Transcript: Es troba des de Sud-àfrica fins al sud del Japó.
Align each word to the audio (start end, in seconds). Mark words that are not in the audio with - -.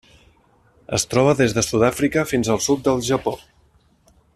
Es 0.97 1.05
troba 1.11 1.35
des 1.41 1.53
de 1.57 1.65
Sud-àfrica 1.67 2.27
fins 2.33 2.53
al 2.55 2.65
sud 2.71 2.85
del 2.89 3.07
Japó. 3.13 3.39